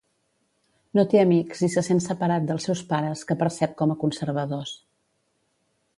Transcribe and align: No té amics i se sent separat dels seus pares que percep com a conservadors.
No 0.99 1.03
té 1.11 1.19
amics 1.23 1.61
i 1.67 1.69
se 1.73 1.83
sent 1.89 2.01
separat 2.07 2.49
dels 2.53 2.67
seus 2.69 2.83
pares 2.95 3.23
que 3.33 3.37
percep 3.45 3.79
com 3.83 3.95
a 3.95 3.99
conservadors. 4.05 4.77